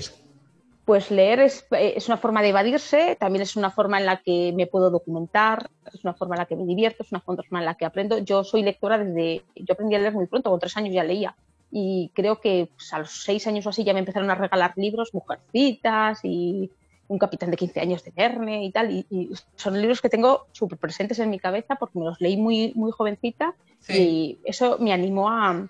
Pues 0.86 1.12
leer 1.12 1.40
es, 1.40 1.66
es, 1.72 2.08
una 2.08 2.18
forma 2.18 2.42
de 2.42 2.50
evadirse, 2.50 3.16
también 3.20 3.44
es 3.44 3.56
una 3.56 3.70
forma 3.70 4.00
en 4.00 4.08
la 4.08 4.22
que 4.24 4.52
me 4.56 4.66
puedo 4.66 4.90
documentar, 4.90 5.70
es 5.94 6.04
una 6.04 6.16
forma 6.16 6.34
en 6.36 6.40
la 6.40 6.46
que 6.48 6.56
me 6.56 6.66
divierto, 6.66 7.04
es 7.04 7.12
una 7.12 7.22
forma 7.22 7.60
en 7.60 7.66
la 7.66 7.76
que 7.76 7.86
aprendo. 7.86 8.18
Yo 8.18 8.44
soy 8.44 8.64
lectora 8.64 8.98
desde, 8.98 9.44
yo 9.56 9.74
aprendí 9.74 9.96
a 9.96 10.00
leer 10.00 10.14
muy 10.14 10.26
pronto, 10.26 10.50
con 10.50 10.60
tres 10.60 10.76
años 10.78 10.94
ya 10.94 11.04
leía. 11.04 11.36
Y 11.72 12.10
creo 12.16 12.42
que 12.42 12.72
pues, 12.76 12.92
a 12.92 13.00
los 13.00 13.24
seis 13.24 13.46
años 13.46 13.68
o 13.68 13.70
así 13.70 13.84
ya 13.84 13.94
me 13.94 14.00
empezaron 14.00 14.32
a 14.32 14.36
regalar 14.36 14.74
libros, 14.76 15.14
mujercitas 15.14 16.22
y 16.24 16.72
un 17.10 17.18
capitán 17.18 17.52
de 17.52 17.58
15 17.58 17.80
años 17.82 18.04
de 18.04 18.12
Verne 18.16 18.64
y 18.64 18.72
tal, 18.72 18.92
y, 18.92 19.32
son 19.56 19.82
libros 19.82 20.00
que 20.00 20.10
tengo 20.10 20.46
súper 20.52 20.78
presentes 20.78 21.20
en 21.20 21.30
mi 21.30 21.40
cabeza 21.40 21.76
porque 21.76 22.00
me 22.00 22.06
los 22.06 22.22
leí 22.22 22.38
muy, 22.38 22.72
muy 22.76 22.92
jovencita 22.92 23.56
y 23.90 24.40
eso 24.44 24.78
me 24.80 24.94
animó 24.94 25.30
a, 25.30 25.68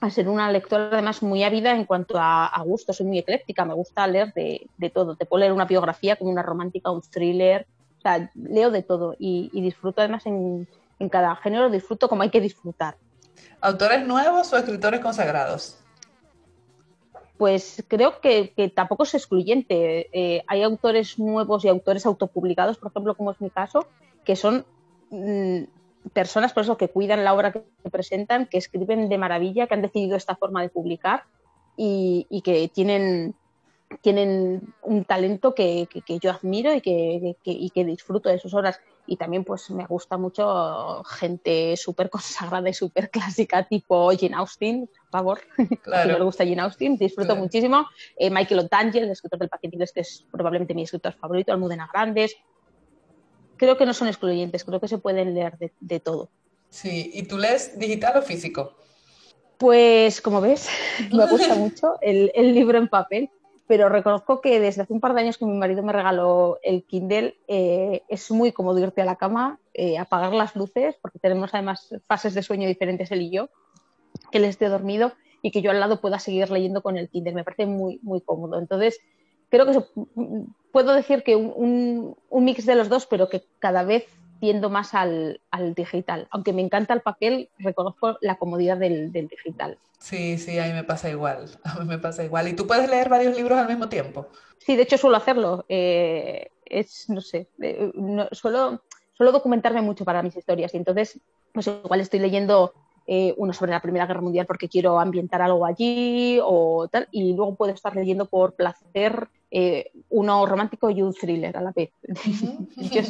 a, 0.00 0.10
ser 0.10 0.28
una 0.28 0.50
lectora 0.50 0.88
además 0.92 1.22
muy 1.22 1.42
ávida 1.42 1.72
en 1.72 1.84
cuanto 1.86 2.18
a, 2.18 2.46
a 2.46 2.62
gusto, 2.62 2.92
soy 2.92 3.06
muy 3.06 3.18
ecléctica, 3.18 3.64
me 3.64 3.74
gusta 3.74 4.06
leer 4.06 4.32
de, 4.32 4.68
de, 4.78 4.90
todo, 4.90 5.16
te 5.16 5.26
puedo 5.26 5.40
leer 5.40 5.52
una 5.52 5.64
biografía 5.64 6.14
como 6.14 6.30
una 6.30 6.42
romántica, 6.42 6.92
un 6.92 7.02
thriller, 7.02 7.66
o 7.98 8.00
sea, 8.02 8.30
leo 8.34 8.70
de 8.70 8.82
todo 8.82 9.16
y, 9.18 9.50
y 9.52 9.62
disfruto 9.62 10.02
además 10.02 10.24
en, 10.26 10.68
en 11.00 11.08
cada 11.08 11.34
género, 11.34 11.68
disfruto 11.68 12.08
como 12.08 12.22
hay 12.22 12.30
que 12.30 12.40
disfrutar. 12.40 12.96
¿Autores 13.60 14.06
nuevos 14.06 14.52
o 14.52 14.56
escritores 14.56 15.00
consagrados? 15.00 15.78
Pues 17.38 17.84
creo 17.88 18.20
que, 18.20 18.52
tampoco 18.74 19.02
es 19.02 19.14
excluyente. 19.14 20.08
Eh, 20.12 20.42
hay 20.46 20.62
autores 20.62 21.18
nuevos 21.18 21.64
y 21.64 21.68
autores 21.68 22.06
autopublicados, 22.06 22.78
por 22.78 22.90
ejemplo, 22.90 23.14
como 23.14 23.30
es 23.30 23.40
mi 23.40 23.50
caso, 23.50 23.86
que 24.24 24.36
son 24.36 24.64
mm, 25.10 25.64
personas, 26.12 26.54
que 26.78 26.88
cuidan 26.88 27.24
la 27.24 27.34
obra 27.34 27.52
que 27.52 27.90
presentan, 27.90 28.46
que 28.46 28.58
escriben 28.58 29.08
de 29.08 29.18
maravilla, 29.18 29.66
que 29.66 29.74
han 29.74 29.82
decidido 29.82 30.16
esta 30.16 30.36
forma 30.36 30.62
de 30.62 30.70
publicar 30.70 31.24
y, 31.76 32.26
que 32.42 32.68
tienen, 32.68 33.34
tienen 34.00 34.72
un 34.82 35.04
talento 35.04 35.54
que, 35.54 35.88
yo 36.22 36.30
admiro 36.30 36.72
y 36.72 36.80
que, 36.80 37.36
y 37.44 37.70
que 37.70 37.84
disfruto 37.84 38.30
de 38.30 38.38
sus 38.38 38.54
obras 38.54 38.80
y 39.06 39.16
también 39.16 39.44
pues 39.44 39.70
me 39.70 39.86
gusta 39.86 40.16
mucho 40.16 41.02
gente 41.04 41.76
súper 41.76 42.10
consagrada 42.10 42.68
y 42.68 42.74
súper 42.74 43.10
clásica 43.10 43.66
tipo 43.66 44.10
Jane 44.18 44.34
Austen, 44.34 44.86
por 44.86 45.10
favor, 45.10 45.40
claro. 45.82 46.12
si 46.12 46.18
me 46.18 46.24
gusta 46.24 46.44
Jane 46.44 46.60
Austen, 46.62 46.96
disfruto 46.96 47.36
muchísimo. 47.36 47.86
Eh, 48.16 48.30
Michael 48.30 48.60
O'Daniel, 48.60 49.04
el 49.04 49.10
escritor 49.10 49.38
del 49.38 49.48
paquete 49.48 49.76
inglés, 49.76 49.92
que 49.92 50.00
es 50.00 50.24
probablemente 50.30 50.74
mi 50.74 50.82
escritor 50.82 51.14
favorito, 51.14 51.52
Almudena 51.52 51.88
Grandes. 51.92 52.36
creo 53.56 53.76
que 53.76 53.86
no 53.86 53.94
son 53.94 54.08
excluyentes, 54.08 54.64
creo 54.64 54.80
que 54.80 54.88
se 54.88 54.98
pueden 54.98 55.34
leer 55.34 55.56
de, 55.80 56.00
todo. 56.00 56.30
Sí, 56.70 57.10
¿y 57.14 57.22
tú 57.22 57.38
lees 57.38 57.78
digital 57.78 58.18
o 58.18 58.22
físico? 58.22 58.74
Pues 59.58 60.20
como 60.20 60.40
ves, 60.40 60.68
me 61.12 61.26
gusta 61.26 61.54
mucho 61.54 61.94
el, 62.02 62.30
libro 62.54 62.78
en 62.78 62.88
papel, 62.88 63.30
pero 63.66 63.88
reconozco 63.88 64.40
que 64.40 64.60
desde 64.60 64.82
hace 64.82 64.92
un 64.92 65.00
par 65.00 65.14
de 65.14 65.22
años 65.22 65.38
que 65.38 65.44
mi 65.44 65.56
marido 65.56 65.82
me 65.82 65.92
regaló 65.92 66.58
el 66.62 66.84
Kindle, 66.84 67.36
eh, 67.48 68.02
es 68.08 68.30
muy 68.30 68.52
cómodo 68.52 68.78
irte 68.78 69.02
a 69.02 69.04
la 69.04 69.16
cama, 69.16 69.58
eh, 69.74 69.98
apagar 69.98 70.32
las 70.32 70.54
luces, 70.54 70.96
porque 71.02 71.18
tenemos 71.18 71.52
además 71.52 71.94
fases 72.06 72.34
de 72.34 72.42
sueño 72.42 72.68
diferentes 72.68 73.10
él 73.10 73.22
y 73.22 73.30
yo, 73.30 73.48
que 74.30 74.38
él 74.38 74.44
esté 74.44 74.68
dormido 74.68 75.12
y 75.42 75.50
que 75.50 75.62
yo 75.62 75.70
al 75.70 75.80
lado 75.80 76.00
pueda 76.00 76.18
seguir 76.18 76.50
leyendo 76.50 76.82
con 76.82 76.96
el 76.96 77.08
Kindle. 77.08 77.34
Me 77.34 77.44
parece 77.44 77.66
muy, 77.66 77.98
muy 78.02 78.20
cómodo. 78.20 78.58
Entonces, 78.58 79.00
creo 79.48 79.66
que 79.66 79.82
puedo 80.72 80.92
decir 80.92 81.22
que 81.22 81.36
un, 81.36 82.16
mix 82.30 82.66
de 82.66 82.74
los 82.74 82.88
dos, 82.88 83.06
pero 83.06 83.28
que 83.28 83.44
cada 83.58 83.82
vez 83.82 84.06
tiendo 84.40 84.70
más 84.70 84.94
al, 84.94 85.40
digital. 85.74 86.28
Aunque 86.30 86.52
me 86.52 86.62
encanta 86.62 86.94
el 86.94 87.00
papel, 87.00 87.48
reconozco 87.58 88.18
la 88.20 88.36
comodidad 88.36 88.76
del, 88.76 89.12
digital. 89.12 89.78
Sí, 89.98 90.38
sí, 90.38 90.58
a 90.58 90.66
mí 90.66 90.72
me 90.72 90.84
pasa 90.84 91.10
igual. 91.10 91.46
A 91.64 91.80
mí 91.80 91.86
me 91.86 91.98
pasa 91.98 92.24
igual. 92.24 92.48
¿Y 92.48 92.54
tú 92.54 92.66
puedes 92.66 92.88
leer 92.88 93.08
varios 93.08 93.36
libros 93.36 93.58
al 93.58 93.68
mismo 93.68 93.88
tiempo? 93.88 94.28
Sí, 94.58 94.76
de 94.76 94.82
hecho 94.82 94.98
suelo 94.98 95.16
hacerlo. 95.16 95.64
Eh, 95.68 96.50
es, 96.64 97.08
no 97.08 97.20
sé, 97.20 97.48
eh, 97.62 97.92
suelo, 98.32 98.82
suelo 99.12 99.32
documentarme 99.32 99.82
mucho 99.82 100.04
para 100.04 100.22
mis 100.22 100.36
historias 100.36 100.74
y 100.74 100.76
entonces, 100.76 101.20
pues 101.52 101.66
igual 101.66 102.00
estoy 102.00 102.20
leyendo 102.20 102.74
eh, 103.06 103.34
uno 103.36 103.52
sobre 103.52 103.70
la 103.70 103.80
Primera 103.80 104.06
Guerra 104.06 104.20
Mundial 104.20 104.46
porque 104.46 104.68
quiero 104.68 104.98
ambientar 104.98 105.40
algo 105.40 105.64
allí 105.64 106.40
o 106.42 106.88
tal, 106.88 107.08
y 107.12 107.34
luego 107.34 107.54
puedo 107.54 107.72
estar 107.72 107.94
leyendo 107.94 108.26
por 108.26 108.54
placer 108.54 109.28
eh, 109.50 109.92
uno 110.08 110.44
romántico 110.46 110.90
y 110.90 111.02
un 111.02 111.14
thriller 111.14 111.56
a 111.56 111.60
la 111.60 111.72
vez. 111.72 111.90
Yo 112.76 113.02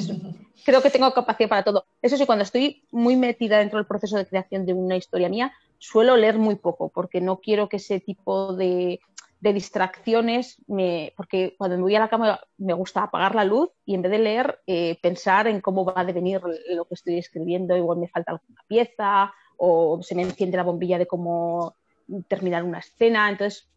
creo 0.64 0.82
que 0.82 0.90
tengo 0.90 1.12
capacidad 1.12 1.48
para 1.48 1.64
todo. 1.64 1.86
Eso 2.02 2.16
sí, 2.16 2.26
cuando 2.26 2.42
estoy 2.42 2.84
muy 2.90 3.16
metida 3.16 3.58
dentro 3.58 3.78
del 3.78 3.86
proceso 3.86 4.16
de 4.16 4.26
creación 4.26 4.66
de 4.66 4.72
una 4.72 4.96
historia 4.96 5.28
mía, 5.28 5.52
suelo 5.78 6.16
leer 6.16 6.38
muy 6.38 6.56
poco 6.56 6.88
porque 6.88 7.20
no 7.20 7.38
quiero 7.38 7.68
que 7.68 7.76
ese 7.76 8.00
tipo 8.00 8.54
de, 8.54 9.00
distracciones, 9.40 10.56
me, 10.66 11.12
porque 11.16 11.54
cuando 11.56 11.76
me 11.76 11.82
voy 11.84 11.94
a 11.94 12.00
la 12.00 12.08
cama 12.08 12.40
me 12.58 12.72
gusta 12.72 13.04
apagar 13.04 13.36
la 13.36 13.44
luz 13.44 13.70
y 13.84 13.94
en 13.94 14.02
vez 14.02 14.10
de 14.10 14.18
leer, 14.18 14.58
eh, 14.66 14.98
pensar 15.00 15.46
en 15.46 15.60
cómo 15.60 15.84
va 15.84 16.00
a 16.00 16.04
devenir 16.04 16.40
lo 16.70 16.84
que 16.84 16.94
estoy 16.94 17.18
escribiendo, 17.18 17.76
igual 17.76 17.98
me 17.98 18.08
falta 18.08 18.32
alguna 18.32 18.64
pieza 18.66 19.32
o 19.56 20.00
se 20.02 20.16
me 20.16 20.22
enciende 20.22 20.56
la 20.56 20.64
bombilla 20.64 20.98
de 20.98 21.06
cómo 21.06 21.76
terminar 22.28 22.64
una 22.64 22.78
escena. 22.78 23.28
Entonces, 23.28 23.68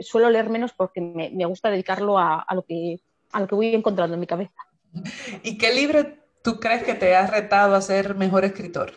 suelo 0.00 0.30
leer 0.30 0.50
menos 0.50 0.72
porque 0.72 1.00
me, 1.00 1.44
gusta 1.46 1.70
dedicarlo 1.70 2.18
a, 2.18 2.46
lo 2.54 2.62
que, 2.62 3.00
a 3.32 3.40
lo 3.40 3.46
que 3.46 3.54
voy 3.54 3.74
encontrando 3.74 4.14
en 4.14 4.20
mi 4.20 4.26
cabeza. 4.26 4.54
¿Y 5.42 5.58
qué 5.58 5.72
libro 5.74 6.06
tú 6.42 6.60
crees 6.60 6.82
que 6.82 6.94
te 6.94 7.14
ha 7.14 7.26
retado 7.26 7.74
a 7.74 7.80
ser 7.80 8.14
mejor 8.14 8.44
escritor? 8.44 8.92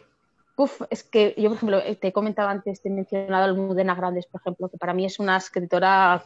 Uf, 0.57 0.81
es 0.89 1.03
que 1.03 1.35
yo, 1.37 1.49
por 1.49 1.57
ejemplo, 1.57 1.81
te 1.99 2.07
he 2.07 2.13
comentado 2.13 2.47
antes, 2.47 2.81
te 2.81 2.87
he 2.87 2.91
mencionado 2.91 3.43
a 3.43 3.45
Almudena 3.45 3.95
Grandes, 3.95 4.25
por 4.25 4.39
ejemplo, 4.41 4.69
que 4.69 4.77
para 4.77 4.93
mí 4.93 5.05
es 5.05 5.19
una 5.19 5.37
escritora, 5.37 6.23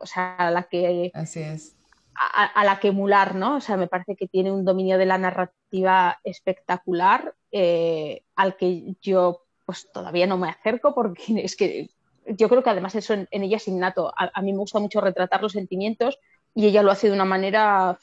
o 0.00 0.06
sea, 0.06 0.36
a 0.36 0.50
la 0.50 0.62
que... 0.64 1.10
Así 1.14 1.40
es. 1.40 1.76
A, 2.16 2.64
la 2.64 2.78
que 2.78 2.88
emular, 2.88 3.34
¿no? 3.34 3.56
O 3.56 3.60
sea, 3.60 3.76
me 3.76 3.88
parece 3.88 4.14
que 4.14 4.28
tiene 4.28 4.52
un 4.52 4.64
dominio 4.64 4.98
de 4.98 5.04
la 5.04 5.18
narrativa 5.18 6.20
espectacular 6.22 7.34
eh, 7.50 8.22
al 8.36 8.56
que 8.56 8.94
yo 9.00 9.43
pues 9.64 9.90
todavía 9.92 10.26
no 10.26 10.38
me 10.38 10.48
acerco 10.48 10.94
porque 10.94 11.22
es 11.44 11.56
que 11.56 11.88
yo 12.26 12.48
creo 12.48 12.62
que 12.62 12.70
además 12.70 12.94
eso 12.94 13.14
en, 13.14 13.28
ella 13.30 13.56
es 13.56 13.68
innato. 13.68 14.12
A, 14.16 14.40
mí 14.42 14.52
me 14.52 14.58
gusta 14.58 14.78
mucho 14.78 15.00
retratar 15.00 15.42
los 15.42 15.52
sentimientos 15.52 16.18
y 16.54 16.66
ella 16.66 16.82
lo 16.82 16.90
hace 16.90 17.08
de 17.08 17.12
una 17.12 17.24
manera, 17.24 17.98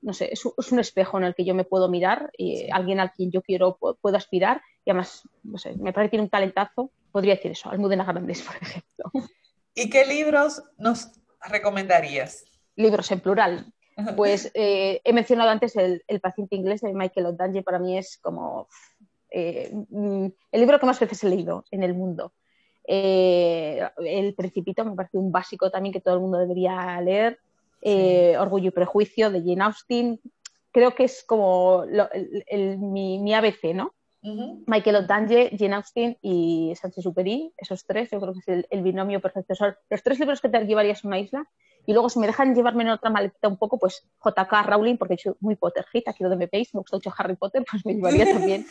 no 0.00 0.12
sé, 0.14 0.30
es, 0.32 0.44
un 0.44 0.78
espejo 0.78 1.18
en 1.18 1.24
el 1.24 1.34
que 1.34 1.44
yo 1.44 1.54
me 1.54 1.64
puedo 1.64 1.88
mirar 1.88 2.30
y 2.38 2.70
alguien 2.70 3.00
al 3.00 3.12
quien 3.12 3.30
yo 3.30 3.42
quiero 3.42 3.76
puedo 3.76 4.16
aspirar 4.16 4.62
y 4.84 4.90
además, 4.90 5.28
no 5.42 5.58
sé, 5.58 5.74
me 5.76 5.92
parece 5.92 6.08
que 6.08 6.10
tiene 6.12 6.24
un 6.24 6.30
talentazo. 6.30 6.90
Podría 7.12 7.34
decir 7.34 7.52
eso, 7.52 7.70
Almudena 7.70 8.04
Grandes, 8.04 8.42
por 8.46 8.56
ejemplo. 8.56 9.10
¿Y 9.74 9.90
qué 9.90 10.06
libros 10.06 10.62
nos 10.78 11.10
recomendarías? 11.42 12.44
Libros 12.76 13.10
en 13.10 13.20
plural. 13.20 13.72
Pues 14.14 14.50
eh, 14.52 15.00
he 15.04 15.12
mencionado 15.14 15.48
antes 15.48 15.74
el, 15.74 16.04
el, 16.06 16.20
paciente 16.20 16.54
inglés 16.54 16.82
de 16.82 16.92
Michael 16.92 17.28
O'Donnell, 17.28 17.64
para 17.64 17.78
mí 17.78 17.96
es 17.96 18.18
como 18.18 18.68
eh, 19.38 19.70
mm, 19.70 20.28
el 20.52 20.60
libro 20.60 20.80
que 20.80 20.86
más 20.86 20.98
veces 20.98 21.22
he 21.22 21.28
leído 21.28 21.66
en 21.70 21.82
el 21.82 21.92
mundo. 21.92 22.32
Eh, 22.88 23.86
el 23.98 24.34
Principito 24.34 24.82
me 24.82 24.96
parece 24.96 25.18
un 25.18 25.30
básico 25.30 25.70
también 25.70 25.92
que 25.92 26.00
todo 26.00 26.14
el 26.14 26.20
mundo 26.20 26.38
debería 26.38 26.98
leer. 27.02 27.38
Eh, 27.82 28.34
Orgullo 28.38 28.68
y 28.68 28.70
Prejuicio 28.70 29.30
de 29.30 29.40
Jane 29.40 29.62
Austen. 29.62 30.20
Creo 30.72 30.94
que 30.94 31.04
es 31.04 31.22
como 31.22 31.84
mi, 32.78 33.34
ABC, 33.34 33.74
¿no? 33.74 33.92
Michael 34.22 34.96
O'Donnell, 34.96 35.50
Jane 35.56 35.74
Austen 35.74 36.16
y 36.22 36.72
Sánchez 36.74 37.04
Superi, 37.04 37.52
esos 37.58 37.84
tres, 37.84 38.10
yo 38.10 38.18
creo 38.18 38.32
que 38.32 38.40
es 38.40 38.66
el, 38.70 38.82
binomio 38.82 39.20
perfecto. 39.20 39.54
Son 39.54 39.76
los 39.88 40.02
tres 40.02 40.18
libros 40.18 40.40
que 40.40 40.48
te 40.48 40.64
llevarías 40.64 41.04
a 41.04 41.08
una 41.08 41.20
isla. 41.20 41.46
Y 41.84 41.92
luego, 41.92 42.08
si 42.08 42.18
me 42.18 42.26
dejan 42.26 42.54
llevarme 42.54 42.82
en 42.82 42.88
otra 42.88 43.10
maletita 43.10 43.46
un 43.48 43.58
poco, 43.58 43.78
pues 43.78 44.02
JK 44.24 44.52
Rowling, 44.64 44.96
porque 44.96 45.18
soy 45.18 45.34
muy 45.40 45.54
Potterhead, 45.56 46.02
aquí 46.06 46.24
donde 46.24 46.38
me 46.38 46.48
veis, 46.50 46.74
me 46.74 46.80
gusta 46.80 46.96
mucho 46.96 47.12
Harry 47.16 47.36
Potter, 47.36 47.64
pues 47.70 47.84
me 47.84 47.94
llevaría 47.94 48.24
también 48.24 48.66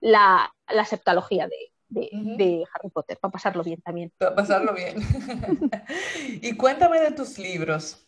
la, 0.00 0.52
la 0.68 0.84
septalogía 0.84 1.48
de, 1.48 2.64
Harry 2.74 2.90
Potter, 2.90 3.18
para 3.18 3.32
pasarlo 3.32 3.64
bien 3.64 3.80
también. 3.80 4.12
Para 4.18 4.34
pasarlo 4.34 4.74
bien. 4.74 4.96
y 6.42 6.56
cuéntame 6.56 7.00
de 7.00 7.12
tus 7.12 7.38
libros. 7.38 8.06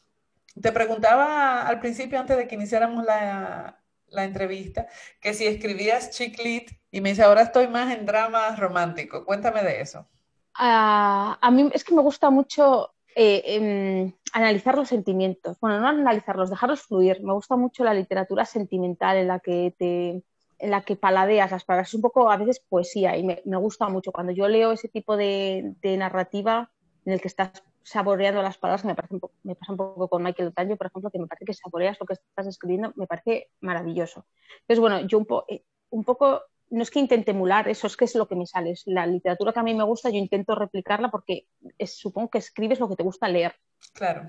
Te 0.61 0.73
preguntaba 0.73 1.67
al 1.67 1.81
principio, 1.81 2.19
antes 2.19 2.37
de 2.37 2.47
que 2.47 2.57
iniciáramos 2.57 3.05
la, 3.05 3.77
entrevista, 4.13 4.89
que 5.21 5.35
si 5.35 5.47
escribías 5.47 6.11
chick 6.11 6.39
lit 6.43 6.71
y 6.91 7.01
me 7.01 7.11
dice, 7.11 7.23
ahora 7.23 7.43
estoy 7.43 7.69
más 7.69 7.95
en 7.95 8.05
drama 8.05 8.55
romántico. 8.57 9.25
Cuéntame 9.25 9.63
de 9.63 9.81
eso. 9.81 10.07
Ah, 10.55 11.39
a 11.41 11.51
mí 11.51 11.71
es 11.73 11.85
que 11.85 11.95
me 11.95 12.03
gusta 12.03 12.29
mucho 12.29 12.93
eh, 13.15 13.43
em, 13.47 14.13
analizar 14.33 14.77
los 14.77 14.89
sentimientos. 14.89 15.59
Bueno, 15.61 15.81
no 15.81 15.89
analizarlos, 15.89 16.51
dejarlos 16.51 16.83
fluir. 16.83 17.23
Me 17.23 17.33
gusta 17.33 17.57
mucho 17.57 17.85
la 17.85 17.95
literatura 17.95 18.45
sentimental 18.45 19.17
en 19.17 19.29
la 19.29 19.41
que 19.41 19.75
te 19.79 20.23
en 20.61 20.71
la 20.71 20.83
que 20.83 20.95
paladeas 20.95 21.51
las 21.51 21.65
palabras. 21.65 21.89
Es 21.89 21.95
un 21.95 22.03
poco 22.03 22.31
a 22.31 22.37
veces 22.37 22.61
poesía 22.61 23.17
y 23.17 23.25
me, 23.25 23.41
gusta 23.45 23.89
mucho. 23.89 24.13
Cuando 24.13 24.33
yo 24.33 24.47
leo 24.47 24.73
ese 24.73 24.89
tipo 24.89 25.17
de, 25.17 25.75
narrativa 25.83 26.71
en 27.07 27.15
el 27.15 27.21
que 27.21 27.29
estás 27.29 27.63
saboreando 27.83 28.43
las 28.43 28.59
palabras, 28.59 28.85
me, 28.85 28.95
parece 28.95 29.19
me 29.43 29.55
pasa 29.55 29.73
un 29.73 29.79
poco 29.79 30.09
con 30.09 30.23
Michael 30.23 30.49
Otaño, 30.49 30.77
por 30.77 30.87
ejemplo, 30.87 31.11
que 31.11 31.19
me 31.19 31.27
parece 31.27 31.47
que 31.47 31.55
saboreas 31.55 31.97
lo 31.99 32.07
que 32.07 32.13
estás 32.13 32.47
escribiendo, 32.47 32.93
me 32.95 33.07
parece 33.07 33.49
maravilloso. 33.61 34.27
Entonces, 34.61 34.81
bueno, 34.81 35.01
yo 35.07 35.19
un, 35.19 35.27
eh, 35.49 35.65
un 35.89 36.05
poco, 36.05 36.43
no 36.69 36.83
es 36.83 36.91
que 36.91 37.01
intente 37.01 37.31
emular, 37.31 37.67
eso 37.67 37.87
es 37.87 37.97
que 37.97 38.05
es 38.05 38.15
lo 38.15 38.29
que 38.29 38.37
me 38.37 38.47
sale. 38.47 38.73
Es 38.73 38.83
la 38.85 39.07
literatura 39.07 39.55
que 39.55 39.61
a 39.61 39.65
mí 39.65 39.75
me 39.75 39.85
gusta, 39.85 40.11
yo 40.11 40.19
intento 40.19 40.55
replicarla 40.55 41.11
porque 41.11 41.47
supongo 41.87 42.29
que 42.29 42.39
escribes 42.39 42.81
lo 42.81 42.89
que 42.89 42.97
te 42.97 43.03
gusta 43.03 43.29
leer. 43.29 43.55
Claro. 43.95 44.29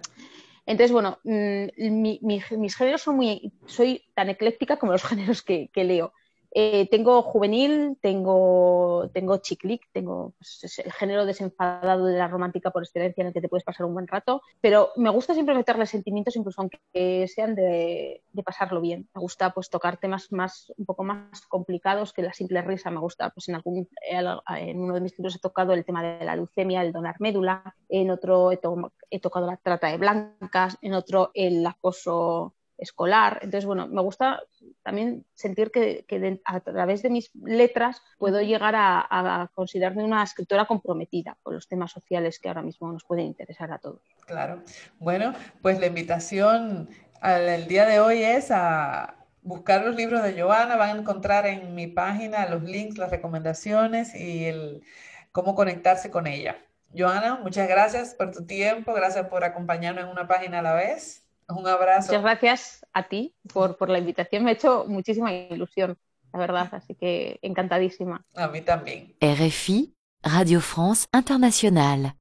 Entonces, 0.65 0.93
bueno, 0.93 1.19
mm, 1.25 1.65
mis 1.91 2.75
géneros 2.77 3.01
son 3.01 3.17
muy, 3.17 3.51
soy 3.65 4.05
tan 4.15 4.29
ecléctica 4.29 4.77
como 4.77 4.93
los 4.93 5.03
géneros 5.03 5.41
que 5.41 5.69
leo. 5.75 6.13
Eh, 6.53 6.89
tengo 6.89 7.21
juvenil, 7.21 7.97
tengo, 8.01 9.09
tengo 9.13 9.37
chiclic, 9.37 9.87
tengo 9.93 10.33
pues, 10.37 10.79
el 10.79 10.91
género 10.91 11.25
desenfadado 11.25 12.05
de 12.05 12.17
la 12.17 12.27
romántica 12.27 12.71
por 12.71 12.83
excelencia 12.83 13.21
en 13.21 13.27
el 13.27 13.33
que 13.33 13.39
te 13.39 13.47
puedes 13.47 13.63
pasar 13.63 13.85
un 13.85 13.93
buen 13.93 14.07
rato, 14.07 14.41
pero 14.59 14.89
me 14.97 15.09
gusta 15.09 15.33
siempre 15.33 15.55
meterle 15.55 15.85
sentimientos, 15.85 16.35
incluso 16.35 16.59
aunque 16.59 17.27
sean 17.33 17.55
de, 17.55 18.21
pasarlo 18.43 18.81
bien. 18.81 19.07
Me 19.15 19.21
gusta 19.21 19.53
pues 19.53 19.69
tocar 19.69 19.97
temas 19.97 20.31
más, 20.31 20.73
un 20.77 20.85
poco 20.85 21.03
más 21.03 21.45
complicados 21.47 22.11
que 22.11 22.23
la 22.23 22.33
simple 22.33 22.61
risa. 22.61 22.91
Me 22.91 22.99
gusta, 22.99 23.29
pues 23.29 23.47
en 23.47 23.55
algún, 23.55 23.87
en 24.09 24.79
uno 24.79 24.95
de 24.95 25.01
mis 25.01 25.17
libros 25.17 25.35
he 25.35 25.39
tocado 25.39 25.73
el 25.73 25.85
tema 25.85 26.03
de 26.03 26.25
la 26.25 26.35
leucemia, 26.35 26.81
el 26.81 26.91
donar 26.91 27.15
médula, 27.19 27.75
en 27.87 28.09
otro 28.09 28.51
he 28.51 29.19
tocado 29.19 29.45
la 29.45 29.57
trata 29.57 29.87
de 29.87 29.97
blancas, 29.97 30.77
en 30.81 30.93
otro 30.93 31.31
el 31.33 31.65
acoso 31.65 32.55
escolar. 32.81 33.39
Entonces, 33.43 33.65
bueno, 33.65 33.87
me 33.87 34.01
gusta 34.01 34.41
también 34.83 35.25
sentir 35.33 35.71
que, 35.71 36.05
a 36.45 36.59
través 36.59 37.01
de 37.01 37.09
mis 37.09 37.31
letras 37.35 38.01
puedo 38.17 38.41
llegar 38.41 38.73
a, 38.75 39.49
considerarme 39.53 40.03
una 40.03 40.23
escritora 40.23 40.65
comprometida 40.65 41.37
con 41.43 41.55
los 41.55 41.67
temas 41.67 41.91
sociales 41.91 42.39
que 42.39 42.47
ahora 42.47 42.61
mismo 42.61 42.91
nos 42.91 43.03
pueden 43.03 43.25
interesar 43.25 43.71
a 43.71 43.79
todos. 43.79 44.01
Claro. 44.25 44.63
Bueno, 44.99 45.33
pues 45.61 45.79
la 45.79 45.87
invitación 45.87 46.89
al 47.21 47.67
día 47.67 47.85
de 47.85 47.99
hoy 47.99 48.23
es 48.23 48.51
a 48.51 49.15
buscar 49.41 49.85
los 49.85 49.95
libros 49.95 50.23
de 50.23 50.39
Joana. 50.41 50.75
Van 50.75 50.97
a 50.97 50.99
encontrar 50.99 51.45
en 51.45 51.75
mi 51.75 51.87
página 51.87 52.47
los 52.47 52.63
links, 52.63 52.97
las 52.97 53.11
recomendaciones 53.11 54.15
y 54.15 54.45
el 54.45 54.83
cómo 55.31 55.55
conectarse 55.55 56.09
con 56.09 56.27
ella. 56.27 56.57
Joana, 56.95 57.39
muchas 57.41 57.69
gracias 57.69 58.15
por 58.15 58.31
tu 58.31 58.45
tiempo, 58.45 58.93
gracias 58.93 59.27
por 59.27 59.43
acompañarnos 59.43 60.03
en 60.05 60.09
una 60.09 60.27
página 60.27 60.59
a 60.59 60.61
la 60.61 60.73
vez. 60.73 61.23
Un 61.55 61.67
abrazo. 61.67 62.07
Muchas 62.07 62.23
gracias 62.23 62.85
a 62.93 63.07
ti 63.07 63.35
por, 63.53 63.77
por 63.77 63.89
la 63.89 63.99
invitación. 63.99 64.43
Me 64.43 64.51
ha 64.51 64.53
hecho 64.53 64.85
muchísima 64.87 65.31
ilusión, 65.33 65.97
la 66.33 66.39
verdad, 66.39 66.69
así 66.73 66.95
que 66.95 67.39
encantadísima. 67.41 68.25
A 68.35 68.47
mí 68.47 68.61
también. 68.61 69.15
RFI, 69.21 69.93
Radio 70.23 70.61
France 70.61 71.07
Internacional. 71.13 72.15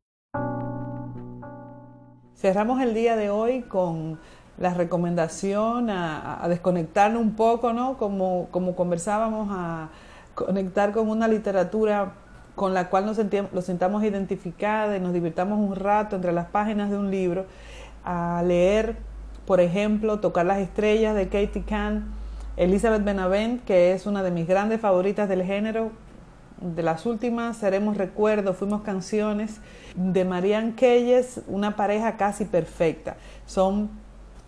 Cerramos 2.35 2.81
el 2.81 2.95
día 2.95 3.17
de 3.17 3.29
hoy 3.29 3.63
con 3.63 4.19
la 4.57 4.75
recomendación 4.75 5.91
a, 5.91 6.47
desconectarnos 6.49 7.21
un 7.21 7.35
poco, 7.35 7.73
¿no? 7.73 7.97
Como, 7.97 8.49
como 8.51 8.77
conversábamos, 8.77 9.49
a 9.51 9.89
conectar 10.35 10.93
con 10.93 11.09
una 11.09 11.29
literatura 11.29 12.15
con 12.55 12.75
la 12.75 12.89
cual 12.89 13.07
nos, 13.07 13.17
sentimos, 13.17 13.53
nos 13.53 13.65
sintamos 13.65 14.05
identificados 14.05 14.97
y 14.97 15.01
nos 15.01 15.13
divirtamos 15.13 15.59
un 15.59 15.77
rato 15.77 16.17
entre 16.17 16.33
las 16.33 16.47
páginas 16.47 16.91
de 16.91 16.99
un 16.99 17.11
libro, 17.11 17.47
a 18.05 18.43
leer, 18.47 18.97
por 19.51 19.61
ejemplo, 19.61 20.21
Tocar 20.21 20.47
las 20.47 20.59
Estrellas 20.59 21.17
de 21.17 21.25
Katie 21.25 21.65
Kahn, 21.69 22.05
Elizabeth 22.57 23.03
Benavent, 23.03 23.65
que 23.65 23.93
es 23.93 24.07
una 24.07 24.23
de 24.23 24.31
mis 24.31 24.47
grandes 24.47 24.81
favoritas 24.81 25.29
del 25.29 25.43
género, 25.43 25.91
de 26.61 26.85
las 26.85 27.05
últimas, 27.05 27.57
Seremos 27.57 27.97
Recuerdos, 27.97 28.59
Fuimos 28.59 28.83
Canciones, 28.83 29.61
de 29.97 30.25
Marianne 30.25 30.77
Keyes, 30.77 31.41
una 31.49 31.75
pareja 31.75 32.17
casi 32.17 32.45
perfecta. 32.45 33.17
Son 33.45 33.91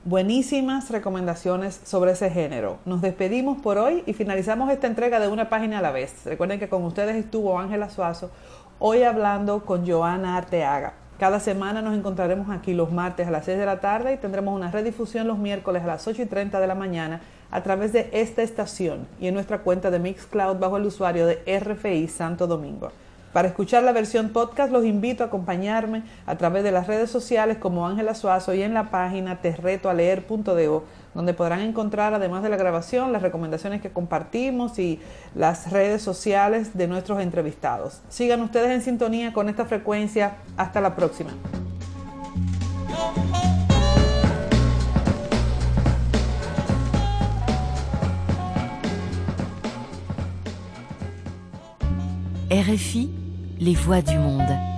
buenísimas 0.04 0.88
recomendaciones 0.88 1.80
sobre 1.82 2.12
ese 2.12 2.30
género. 2.30 2.78
Nos 2.85 3.02
despedimos 3.02 3.61
por 3.61 3.78
hoy 3.78 4.04
y 4.06 4.12
finalizamos 4.12 4.71
esta 4.71 4.87
entrega 4.87 5.18
de 5.18 5.26
una 5.26 5.49
página 5.49 5.80
a 5.80 5.82
la 5.82 5.90
vez. 5.90 6.14
Recuerden 6.25 6.61
que 6.61 6.68
con 6.68 6.85
ustedes 6.85 7.16
estuvo 7.16 7.59
Ángela 7.59 7.90
Suazo, 7.90 8.30
hoy 8.78 9.02
hablando 9.02 9.64
con 9.64 9.85
Joana 9.85 10.37
Arteaga. 10.37 11.01
Cada 11.23 11.38
semana 11.38 11.83
nos 11.83 11.97
encontraremos 11.97 12.50
aquí 12.50 12.75
los 12.75 12.91
martes 12.91 13.29
a 13.29 13.31
las 13.31 13.45
6 13.45 13.57
de 13.57 13.64
la 13.64 13.79
tarde 13.79 14.12
y 14.12 14.17
tendremos 14.17 14.57
una 14.57 14.73
redifusión 14.73 15.29
los 15.29 15.38
miércoles 15.38 15.85
a 15.85 15.87
las 15.87 16.09
8 16.09 16.23
y 16.23 16.26
30 16.26 16.59
de 16.59 16.67
la 16.67 16.75
mañana 16.75 17.21
a 17.52 17.62
través 17.62 17.93
de 17.93 18.11
esta 18.12 18.43
estación 18.43 19.07
y 19.21 19.29
en 19.29 19.35
nuestra 19.35 19.59
cuenta 19.59 19.93
de 19.93 20.00
Mixcloud 20.00 20.57
bajo 20.57 20.79
el 20.79 20.87
usuario 20.87 21.25
de 21.25 21.37
RFI 21.47 22.09
Santo 22.09 22.49
Domingo. 22.49 22.91
Para 23.33 23.47
escuchar 23.47 23.85
la 23.85 23.93
versión 23.93 24.31
podcast 24.31 24.73
los 24.73 24.85
invito 24.85 25.23
a 25.23 25.29
acompañarme 25.29 26.02
a 26.26 26.37
través 26.38 26.64
de 26.64 26.73
las 26.73 26.88
redes 26.88 27.09
sociales 27.09 27.57
como 27.57 27.87
Ángela 27.87 28.17
Suazo 28.17 28.52
y 28.52 28.62
en 28.62 28.75
la 28.75 28.91
página 28.91 29.41
terretoaleer.do 29.41 30.85
donde 31.14 31.35
podrán 31.35 31.61
encontrar 31.61 32.14
además 32.14 32.42
de 32.42 32.49
la 32.49 32.57
grabación 32.57 33.12
las 33.12 33.23
recomendaciones 33.23 33.81
que 33.81 33.90
compartimos 33.90 34.78
y 34.78 35.00
las 35.35 35.71
redes 35.71 36.02
sociales 36.02 36.76
de 36.76 36.88
nuestros 36.88 37.21
entrevistados. 37.21 38.00
Sigan 38.09 38.40
ustedes 38.42 38.71
en 38.71 38.83
sintonía 38.83 39.33
con 39.33 39.49
esta 39.49 39.64
frecuencia. 39.64 40.37
Hasta 40.57 40.81
la 40.81 40.97
próxima. 40.97 41.33
RFI, 52.50 53.11
les 53.61 53.75
voix 53.87 54.04
du 54.04 54.12
monde. 54.19 54.72